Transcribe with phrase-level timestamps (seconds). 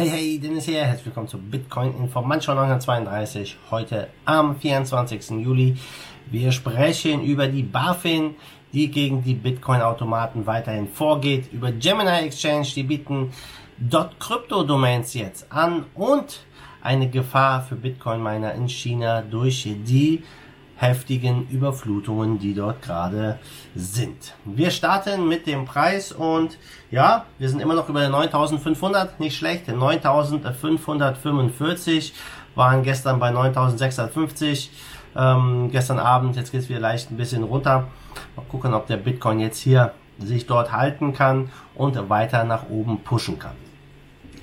[0.00, 0.82] Hey, hey, Dennis hier.
[0.82, 3.58] Herzlich willkommen zu Bitcoin Info Manchmal 932.
[3.70, 5.42] Heute am 24.
[5.44, 5.76] Juli.
[6.30, 8.34] Wir sprechen über die BaFin,
[8.72, 13.30] die gegen die Bitcoin-Automaten weiterhin vorgeht, über Gemini Exchange, die bieten
[14.18, 16.46] .crypto-Domains jetzt an und
[16.80, 20.22] eine Gefahr für Bitcoin-Miner in China durch die
[20.80, 23.38] heftigen Überflutungen, die dort gerade
[23.74, 24.32] sind.
[24.46, 26.56] Wir starten mit dem Preis und
[26.90, 32.14] ja, wir sind immer noch über 9500, nicht schlecht, 9545
[32.54, 34.70] waren gestern bei 9650.
[35.16, 37.88] Ähm, gestern Abend, jetzt geht es wieder leicht ein bisschen runter.
[38.36, 43.02] Mal gucken, ob der Bitcoin jetzt hier sich dort halten kann und weiter nach oben
[43.02, 43.56] pushen kann.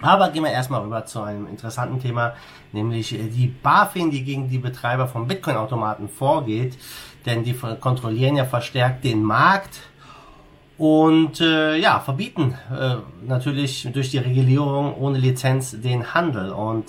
[0.01, 2.33] Aber gehen wir erstmal rüber zu einem interessanten Thema,
[2.71, 6.77] nämlich äh, die BaFin, die gegen die Betreiber von Bitcoin-Automaten vorgeht,
[7.25, 9.79] denn die kontrollieren ja verstärkt den Markt
[10.77, 16.51] und äh, ja, verbieten äh, natürlich durch die Regulierung ohne Lizenz den Handel.
[16.51, 16.85] Und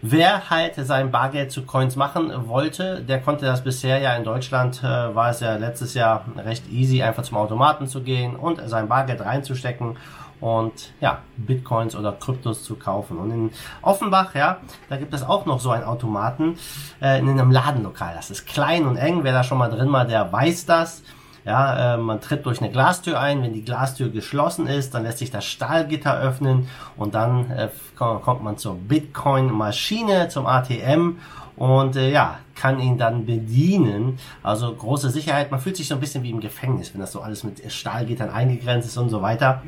[0.00, 4.82] wer halt sein Bargeld zu Coins machen wollte, der konnte das bisher ja in Deutschland,
[4.82, 8.88] äh, war es ja letztes Jahr recht easy, einfach zum Automaten zu gehen und sein
[8.88, 9.98] Bargeld reinzustecken
[10.40, 13.18] und ja, Bitcoins oder Kryptos zu kaufen.
[13.18, 13.50] Und in
[13.82, 16.58] Offenbach, ja, da gibt es auch noch so einen Automaten
[17.00, 18.14] äh, in einem Ladenlokal.
[18.14, 19.24] Das ist klein und eng.
[19.24, 21.02] Wer da schon mal drin war, der weiß das.
[21.44, 23.42] Ja, äh, man tritt durch eine Glastür ein.
[23.42, 28.42] Wenn die Glastür geschlossen ist, dann lässt sich das Stahlgitter öffnen und dann äh, kommt
[28.42, 31.18] man zur Bitcoin-Maschine, zum ATM
[31.56, 34.18] und äh, ja, kann ihn dann bedienen.
[34.42, 35.50] Also große Sicherheit.
[35.50, 38.30] Man fühlt sich so ein bisschen wie im Gefängnis, wenn das so alles mit Stahlgittern
[38.30, 39.62] eingegrenzt ist und so weiter.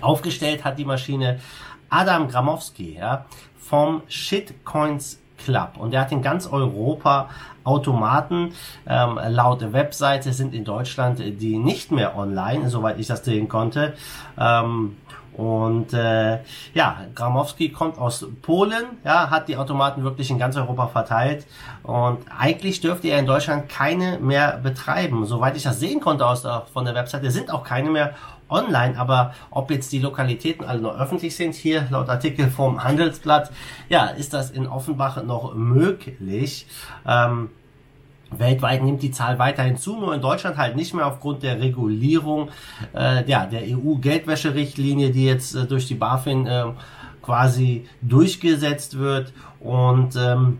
[0.00, 1.40] Aufgestellt hat die Maschine
[1.88, 3.26] Adam Gramowski ja,
[3.58, 7.28] vom Shitcoins Club und der hat in ganz Europa
[7.64, 8.52] Automaten.
[8.86, 13.94] Ähm, laut Webseite sind in Deutschland die nicht mehr online, soweit ich das sehen konnte.
[14.38, 14.96] Ähm,
[15.36, 16.38] und äh,
[16.74, 21.46] ja, Gramowski kommt aus Polen, ja, hat die Automaten wirklich in ganz Europa verteilt
[21.82, 25.26] und eigentlich dürfte er in Deutschland keine mehr betreiben.
[25.26, 28.14] Soweit ich das sehen konnte aus der, von der Webseite, sind auch keine mehr
[28.48, 33.50] online, aber ob jetzt die Lokalitäten alle noch öffentlich sind, hier laut Artikel vom Handelsblatt,
[33.88, 36.66] ja, ist das in Offenbach noch möglich.
[37.06, 37.50] Ähm,
[38.30, 42.50] Weltweit nimmt die Zahl weiterhin zu, nur in Deutschland halt nicht mehr aufgrund der Regulierung
[42.94, 46.64] äh, ja, der EU-Geldwäscherichtlinie, die jetzt äh, durch die BaFin äh,
[47.22, 49.32] quasi durchgesetzt wird.
[49.60, 50.58] Und ähm,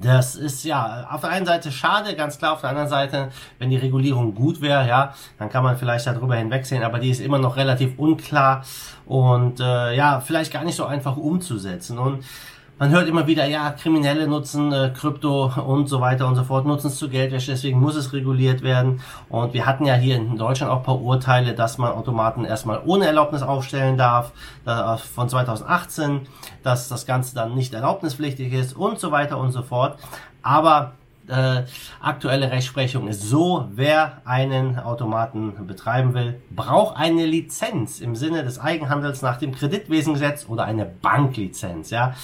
[0.00, 2.54] das ist ja auf der einen Seite schade, ganz klar.
[2.54, 6.36] Auf der anderen Seite, wenn die Regulierung gut wäre, ja, dann kann man vielleicht darüber
[6.36, 6.82] hinwegsehen.
[6.82, 8.64] Aber die ist immer noch relativ unklar
[9.06, 11.98] und äh, ja, vielleicht gar nicht so einfach umzusetzen.
[11.98, 12.24] Und
[12.78, 16.66] man hört immer wieder, ja, Kriminelle nutzen äh, Krypto und so weiter und so fort,
[16.66, 19.00] nutzen es zu Geldwäsche, deswegen muss es reguliert werden.
[19.28, 23.06] Und wir hatten ja hier in Deutschland auch paar Urteile, dass man Automaten erstmal ohne
[23.06, 24.32] Erlaubnis aufstellen darf,
[24.66, 26.22] äh, von 2018,
[26.62, 29.98] dass das Ganze dann nicht erlaubnispflichtig ist und so weiter und so fort.
[30.42, 30.94] Aber
[31.28, 31.62] äh,
[32.00, 38.58] aktuelle Rechtsprechung ist so, wer einen Automaten betreiben will, braucht eine Lizenz im Sinne des
[38.58, 42.14] Eigenhandels nach dem Kreditwesengesetz oder eine Banklizenz, ja.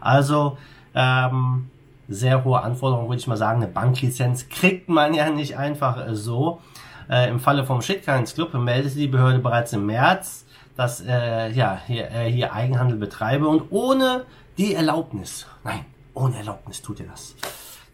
[0.00, 0.58] Also
[0.94, 1.70] ähm,
[2.08, 3.62] sehr hohe Anforderungen, würde ich mal sagen.
[3.62, 6.60] Eine Banklizenz kriegt man ja nicht einfach so.
[7.08, 10.46] Äh, Im Falle vom Shitcoins Club meldete die Behörde bereits im März,
[10.76, 14.24] dass äh, ja, hier, äh, hier Eigenhandel betreibe und ohne
[14.56, 17.34] die Erlaubnis, nein, ohne Erlaubnis tut er das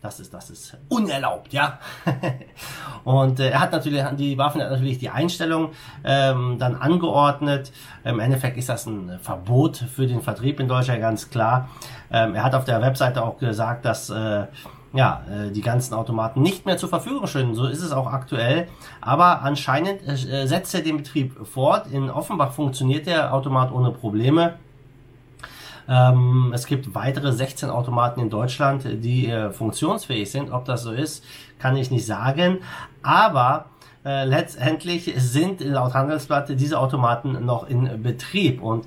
[0.05, 1.79] das ist, das ist unerlaubt, ja.
[3.05, 5.71] und äh, er hat natürlich, die Waffen hat natürlich die Einstellung
[6.05, 7.73] ähm, dann angeordnet.
[8.05, 11.71] Im Endeffekt ist das ein Verbot für den Vertrieb in Deutschland, ganz klar.
[12.13, 14.47] Ähm, er hat auf der Webseite auch gesagt, dass äh,
[14.93, 17.55] ja, äh, die ganzen Automaten nicht mehr zur Verfügung stehen.
[17.55, 18.69] So ist es auch aktuell.
[19.01, 21.91] Aber anscheinend äh, setzt er den Betrieb fort.
[21.91, 24.55] In Offenbach funktioniert der Automat ohne Probleme.
[25.89, 30.51] Ähm, es gibt weitere 16 Automaten in Deutschland, die äh, funktionsfähig sind.
[30.51, 31.25] Ob das so ist,
[31.59, 32.59] kann ich nicht sagen.
[33.03, 33.67] Aber
[34.05, 38.63] äh, letztendlich sind laut Handelsblatt diese Automaten noch in Betrieb.
[38.63, 38.85] Und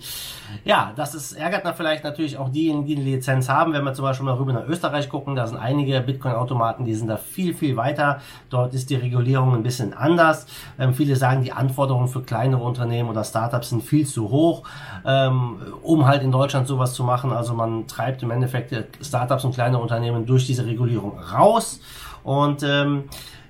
[0.63, 3.73] ja, das ist, ärgert dann vielleicht natürlich auch diejenigen, die eine Lizenz haben.
[3.73, 7.07] Wenn wir zum Beispiel mal rüber nach Österreich gucken, da sind einige Bitcoin-Automaten, die sind
[7.07, 8.21] da viel, viel weiter.
[8.51, 10.45] Dort ist die Regulierung ein bisschen anders.
[10.77, 14.63] Ähm, viele sagen, die Anforderungen für kleinere Unternehmen oder Startups sind viel zu hoch,
[15.03, 17.31] ähm, um halt in Deutschland sowas zu machen.
[17.31, 18.71] Also man treibt im Endeffekt
[19.03, 21.79] Startups und kleine Unternehmen durch diese Regulierung raus.
[22.23, 23.05] Und ähm,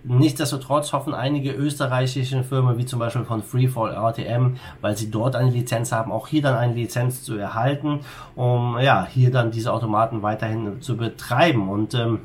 [0.07, 5.51] Nichtsdestotrotz hoffen einige österreichische Firmen, wie zum Beispiel von Freefall RTM, weil sie dort eine
[5.51, 7.99] Lizenz haben, auch hier dann eine Lizenz zu erhalten,
[8.35, 11.69] um ja hier dann diese Automaten weiterhin zu betreiben.
[11.69, 12.21] Und ähm,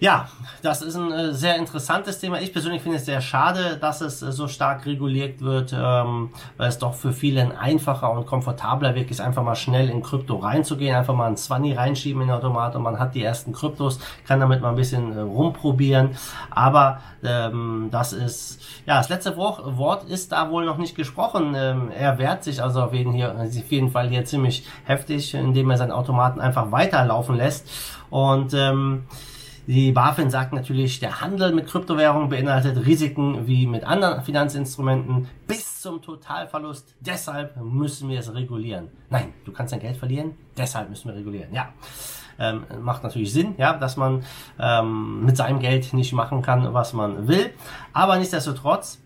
[0.00, 0.28] Ja,
[0.62, 2.40] das ist ein äh, sehr interessantes Thema.
[2.40, 6.70] Ich persönlich finde es sehr schade, dass es äh, so stark reguliert wird, ähm, weil
[6.70, 10.36] es doch für viele ein einfacher und komfortabler Weg ist, einfach mal schnell in Krypto
[10.36, 14.00] reinzugehen, einfach mal ein 20 reinschieben in den Automat und man hat die ersten Kryptos,
[14.26, 16.16] kann damit mal ein bisschen äh, rumprobieren.
[16.48, 21.54] Aber ähm, das ist, ja, das letzte Wort ist da wohl noch nicht gesprochen.
[21.54, 25.70] Ähm, er wehrt sich also auf jeden, hier, auf jeden Fall hier ziemlich heftig, indem
[25.70, 27.68] er seinen Automaten einfach weiterlaufen lässt.
[28.08, 29.04] Und ähm,
[29.66, 35.80] die BaFin sagt natürlich, der Handel mit Kryptowährungen beinhaltet Risiken wie mit anderen Finanzinstrumenten bis
[35.80, 36.94] zum Totalverlust.
[37.00, 38.88] Deshalb müssen wir es regulieren.
[39.10, 41.52] Nein, du kannst dein Geld verlieren, deshalb müssen wir regulieren.
[41.54, 41.68] Ja.
[42.38, 44.24] Ähm, macht natürlich Sinn, ja, dass man
[44.58, 47.50] ähm, mit seinem Geld nicht machen kann, was man will.
[47.92, 48.98] Aber nichtsdestotrotz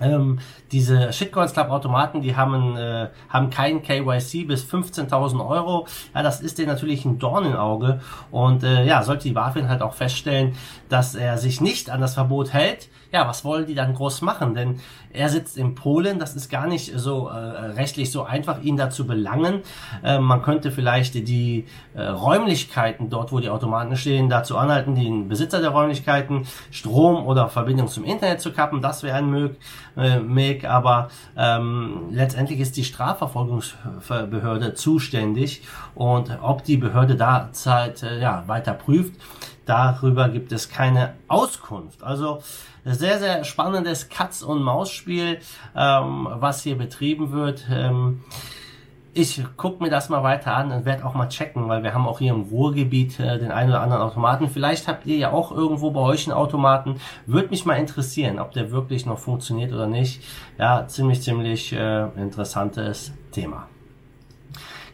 [0.00, 0.38] ähm,
[0.72, 5.86] diese Shitcoins Club Automaten, die haben, äh, haben kein KYC bis 15.000 Euro.
[6.14, 8.00] Ja, das ist denen natürlich ein Dorn im Auge.
[8.30, 10.54] Und äh, ja, sollte die BaFin halt auch feststellen,
[10.88, 14.54] dass er sich nicht an das Verbot hält, ja, was wollen die dann groß machen?
[14.54, 14.80] Denn
[15.12, 18.88] er sitzt in Polen, das ist gar nicht so äh, rechtlich so einfach, ihn da
[18.88, 19.60] zu belangen.
[20.02, 25.28] Äh, man könnte vielleicht die äh, Räumlichkeiten dort, wo die Automaten stehen, dazu anhalten, den
[25.28, 28.80] Besitzer der Räumlichkeiten Strom oder Verbindung zum Internet zu kappen.
[28.80, 29.56] Das wäre ein Mög,
[29.96, 35.62] äh, Mög aber ähm, letztendlich ist die Strafverfolgungsbehörde zuständig
[35.94, 39.14] und ob die Behörde da Zeit äh, ja, weiter prüft,
[39.66, 42.02] darüber gibt es keine Auskunft.
[42.02, 42.40] Also
[42.84, 45.38] sehr, sehr spannendes Katz- und Maus-Spiel,
[45.76, 47.66] ähm, was hier betrieben wird.
[47.70, 48.22] Ähm,
[49.14, 52.08] ich gucke mir das mal weiter an und werde auch mal checken, weil wir haben
[52.08, 54.48] auch hier im Ruhrgebiet äh, den einen oder anderen Automaten.
[54.48, 56.98] Vielleicht habt ihr ja auch irgendwo bei euch einen Automaten.
[57.26, 60.22] Würde mich mal interessieren, ob der wirklich noch funktioniert oder nicht.
[60.58, 63.68] Ja, ziemlich, ziemlich äh, interessantes Thema.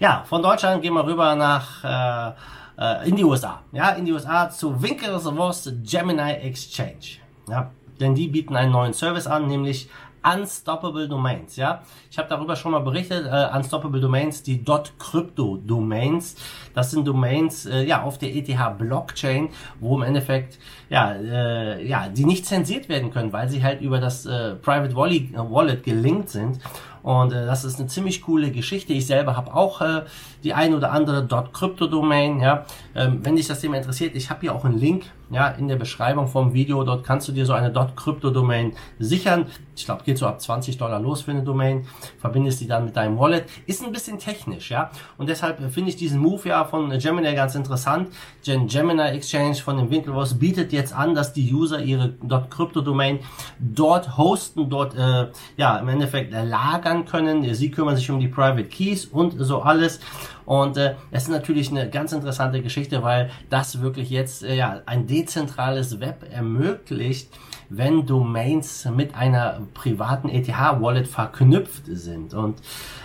[0.01, 2.33] Ja, von Deutschland gehen wir rüber nach äh,
[2.79, 3.63] äh, in die USA.
[3.73, 7.19] Ja, in die USA zu Winklevoss Gemini Exchange.
[7.49, 9.89] Ja, denn die bieten einen neuen Service an, nämlich
[10.23, 11.83] Unstoppable Domains, ja.
[12.11, 14.65] Ich habe darüber schon mal berichtet, äh, Unstoppable Domains, die
[14.99, 16.37] .crypto Domains,
[16.75, 19.51] das sind Domains, äh, ja, auf der ETH Blockchain,
[19.81, 20.59] wo im Endeffekt,
[20.91, 24.97] ja, äh, ja, die nicht zensiert werden können, weil sie halt über das äh, Private
[24.97, 26.59] Wallet, Wallet gelinkt sind
[27.03, 28.93] und äh, das ist eine ziemlich coole Geschichte.
[28.93, 30.03] Ich selber habe auch äh,
[30.45, 32.41] die ein oder andere .crypto-Domain.
[32.41, 32.65] Ja,
[32.95, 35.77] ähm, wenn dich das Thema interessiert, ich habe hier auch einen Link ja in der
[35.77, 36.83] Beschreibung vom Video.
[36.85, 39.47] Dort kannst du dir so eine .crypto-Domain sichern.
[39.77, 41.87] Ich glaube, geht so ab 20 Dollar los für eine Domain.
[42.19, 43.45] Verbindest die dann mit deinem Wallet.
[43.67, 44.91] Ist ein bisschen technisch, ja.
[45.19, 48.09] Und deshalb finde ich diesen Move ja von Gemini ganz interessant.
[48.45, 52.15] Gen Gemini Exchange von dem Winkelvoss bietet jetzt an, dass die User ihre
[52.51, 53.21] .crypto-Domain
[53.59, 57.55] dort hosten, dort äh, ja im Endeffekt lagern können.
[57.55, 60.01] Sie kümmern sich um die Private Keys und so alles.
[60.49, 64.81] Und äh, es ist natürlich eine ganz interessante Geschichte, weil das wirklich jetzt äh, ja
[64.87, 67.29] ein dezentrales Web ermöglicht,
[67.69, 72.33] wenn Domains mit einer privaten ETH-Wallet verknüpft sind.
[72.33, 72.63] Und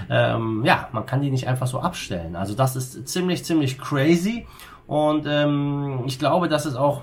[0.10, 2.38] ähm, ja, man kann die nicht einfach so abstellen.
[2.38, 4.48] Also das ist ziemlich, ziemlich crazy.
[4.88, 7.01] Und ähm, ich glaube, dass es auch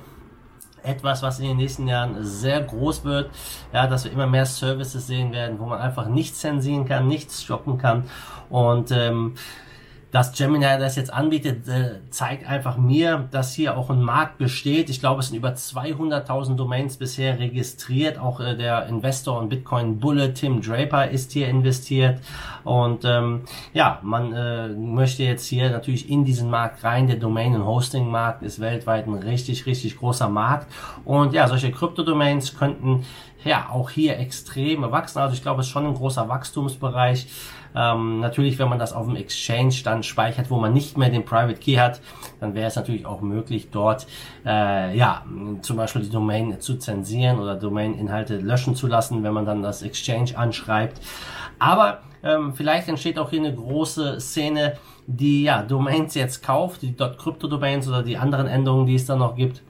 [0.82, 3.30] etwas, was in den nächsten Jahren sehr groß wird,
[3.74, 7.42] ja, dass wir immer mehr Services sehen werden, wo man einfach nichts zensieren kann, nichts
[7.42, 8.04] stoppen kann
[8.48, 9.34] und ähm,
[10.10, 14.90] dass Gemini das jetzt anbietet, äh, zeigt einfach mir, dass hier auch ein Markt besteht.
[14.90, 18.18] Ich glaube, es sind über 200.000 Domains bisher registriert.
[18.18, 22.20] Auch äh, der Investor und Bitcoin Bulle Tim Draper ist hier investiert.
[22.64, 23.42] Und ähm,
[23.72, 27.06] ja, man äh, möchte jetzt hier natürlich in diesen Markt rein.
[27.06, 30.66] Der Domain- und Hosting-Markt ist weltweit ein richtig, richtig großer Markt.
[31.04, 33.04] Und ja, solche Krypto-Domains könnten
[33.44, 35.18] ja auch hier extrem wachsen.
[35.18, 37.26] Also ich glaube, es ist schon ein großer Wachstumsbereich.
[37.74, 41.24] Ähm, natürlich, wenn man das auf dem Exchange dann speichert, wo man nicht mehr den
[41.24, 42.00] Private Key hat,
[42.40, 44.06] dann wäre es natürlich auch möglich, dort
[44.44, 45.24] äh, ja
[45.62, 49.82] zum Beispiel die Domain zu zensieren oder Domain-Inhalte löschen zu lassen, wenn man dann das
[49.82, 51.00] Exchange anschreibt.
[51.60, 56.94] Aber ähm, vielleicht entsteht auch hier eine große Szene, die ja Domains jetzt kauft, die
[56.94, 59.62] .crypto-Domains oder die anderen Änderungen, die es dann noch gibt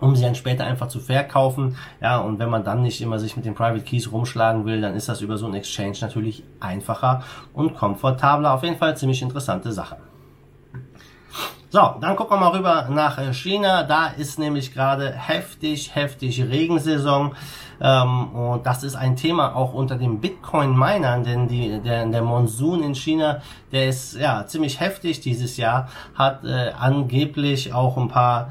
[0.00, 1.76] um sie dann später einfach zu verkaufen.
[2.00, 4.94] Ja, und wenn man dann nicht immer sich mit den Private Keys rumschlagen will, dann
[4.94, 8.54] ist das über so ein Exchange natürlich einfacher und komfortabler.
[8.54, 9.96] Auf jeden Fall ziemlich interessante Sache.
[11.72, 13.84] So, dann gucken wir mal rüber nach äh, China.
[13.84, 17.36] Da ist nämlich gerade heftig, heftig Regensaison.
[17.80, 22.82] Ähm, und das ist ein Thema auch unter den Bitcoin-Minern, denn die, der, der Monsun
[22.82, 23.40] in China,
[23.70, 28.50] der ist ja ziemlich heftig dieses Jahr, hat äh, angeblich auch ein paar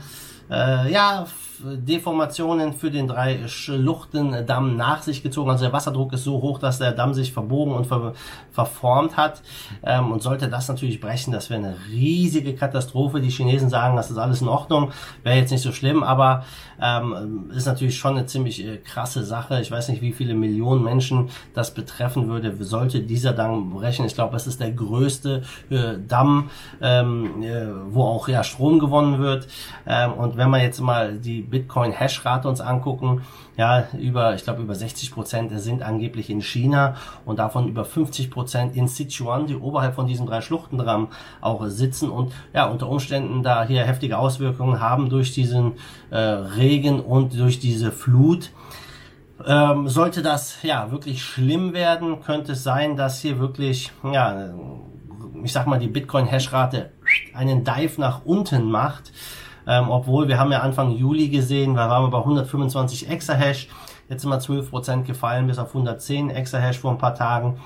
[0.50, 1.28] äh, ja,
[1.64, 5.50] Deformationen für den drei Schluchtendamm nach sich gezogen.
[5.50, 8.14] Also der Wasserdruck ist so hoch, dass der Damm sich verbogen und ver
[8.52, 9.42] verformt hat.
[9.84, 13.22] Ähm, und sollte das natürlich brechen, das wäre eine riesige Katastrophe.
[13.22, 14.92] Die Chinesen sagen, das ist alles in Ordnung,
[15.24, 16.44] wäre jetzt nicht so schlimm, aber
[16.82, 19.62] ähm, ist natürlich schon eine ziemlich äh, krasse Sache.
[19.62, 24.06] Ich weiß nicht, wie viele Millionen Menschen das betreffen würde, sollte dieser Damm brechen.
[24.06, 26.50] Ich glaube, es ist der größte äh, Damm,
[26.82, 29.48] ähm, äh, wo auch ja Strom gewonnen wird.
[29.86, 33.22] Ähm, und wenn wir jetzt mal die Bitcoin-Hash-Rate uns angucken,
[33.58, 38.32] ja, über, ich glaube, über 60 Prozent sind angeblich in China und davon über 50
[38.32, 41.10] Prozent in Sichuan, die oberhalb von diesen drei Schluchtendramm
[41.42, 42.10] auch sitzen.
[42.10, 45.74] Und ja, unter Umständen da hier heftige Auswirkungen haben durch diesen
[46.10, 48.52] äh, Regen und durch diese Flut.
[49.46, 54.54] Ähm, sollte das ja wirklich schlimm werden, könnte es sein, dass hier wirklich, ja,
[55.44, 56.92] ich sag mal, die Bitcoin-Hash-Rate
[57.34, 59.12] einen Dive nach unten macht
[59.70, 63.70] ähm, obwohl wir haben ja Anfang Juli gesehen, da waren wir bei 125 Exahash,
[64.10, 67.58] jetzt sind wir 12% gefallen bis auf 110 Exahash vor ein paar Tagen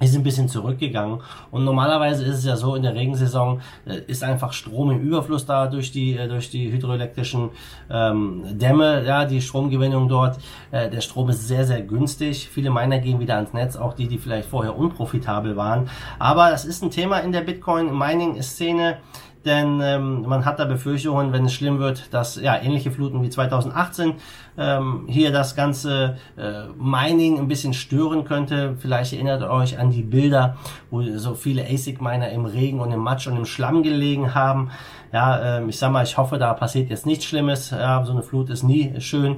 [0.00, 1.20] ist ein bisschen zurückgegangen.
[1.50, 5.44] Und normalerweise ist es ja so, in der Regensaison äh, ist einfach Strom im Überfluss
[5.46, 7.50] da durch die, äh, durch die hydroelektrischen
[7.90, 10.38] ähm, Dämme, ja, die Stromgewinnung dort.
[10.70, 12.48] Äh, der Strom ist sehr, sehr günstig.
[12.48, 15.88] Viele Miner gehen wieder ans Netz, auch die, die vielleicht vorher unprofitabel waren.
[16.18, 18.98] Aber das ist ein Thema in der Bitcoin-Mining-Szene
[19.48, 23.30] denn ähm, man hat da Befürchtungen, wenn es schlimm wird, dass ja ähnliche Fluten wie
[23.30, 24.14] 2018
[24.58, 28.76] ähm, hier das ganze äh, Mining ein bisschen stören könnte.
[28.78, 30.56] Vielleicht erinnert ihr euch an die Bilder,
[30.90, 34.70] wo so viele ASIC-Miner im Regen und im Matsch und im Schlamm gelegen haben.
[35.12, 37.70] Ja, ähm, ich sag mal, ich hoffe, da passiert jetzt nichts Schlimmes.
[37.70, 39.36] Ja, so eine Flut ist nie schön,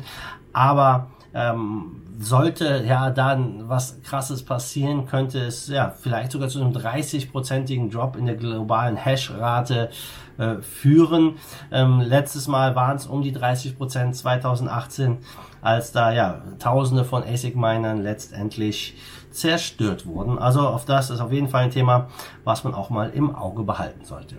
[0.53, 6.73] aber ähm, sollte ja dann was krasses passieren, könnte es ja vielleicht sogar zu einem
[6.73, 9.91] 30-prozentigen Drop in der globalen Hash-Rate
[10.39, 11.37] äh, führen.
[11.73, 15.19] Ähm, letztes Mal waren es um die 30 Prozent 2018,
[15.63, 18.97] als da ja Tausende von ASIC-Minern letztendlich
[19.31, 20.39] zerstört wurden.
[20.39, 22.09] Also auf das ist auf jeden Fall ein Thema,
[22.45, 24.37] was man auch mal im Auge behalten sollte.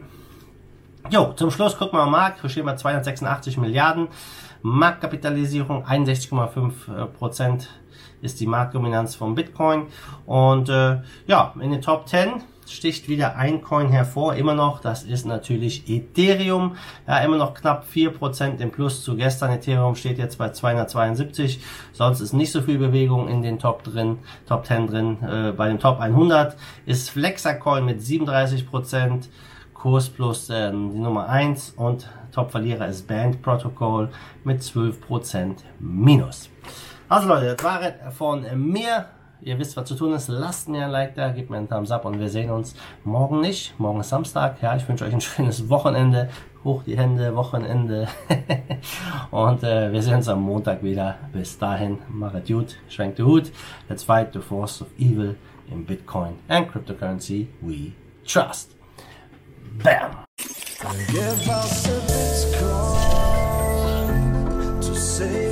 [1.09, 2.41] Jo, zum Schluss gucken wir mal Markt.
[2.41, 4.07] Hier stehen wir 286 Milliarden.
[4.61, 7.69] Marktkapitalisierung 61,5 Prozent
[8.21, 9.87] ist die Marktdominanz von Bitcoin.
[10.25, 15.03] Und äh, ja, in den Top 10 sticht wieder ein Coin hervor, immer noch, das
[15.03, 16.77] ist natürlich Ethereum,
[17.07, 21.59] ja, immer noch knapp 4% im Plus zu gestern, Ethereum steht jetzt bei 272,
[21.91, 25.67] sonst ist nicht so viel Bewegung in den Top drin, Top 10 drin, äh, bei
[25.67, 26.55] dem Top 100
[26.85, 29.27] ist Flexacoin mit 37%,
[29.81, 34.09] Kurs plus äh, die Nummer 1 und Top-Verlierer ist Band Protocol
[34.43, 36.49] mit 12% Minus.
[37.09, 39.07] Also Leute, das war von mir.
[39.41, 40.27] Ihr wisst, was zu tun ist.
[40.27, 43.41] Lasst mir ein Like da, gebt mir einen Thumbs up und wir sehen uns morgen
[43.41, 43.73] nicht.
[43.79, 44.61] Morgen ist Samstag.
[44.61, 46.29] Ja, ich wünsche euch ein schönes Wochenende.
[46.63, 48.07] Hoch die Hände, Wochenende.
[49.31, 51.15] und äh, wir sehen uns am Montag wieder.
[51.33, 53.51] Bis dahin, machet gut, schwenkt den Hut.
[53.89, 55.35] Let's fight the force of evil
[55.71, 57.93] in Bitcoin and cryptocurrency we
[58.27, 58.80] trust.
[59.77, 60.11] Bam!
[60.37, 62.91] Give us a Bitcoin
[64.81, 65.50] to save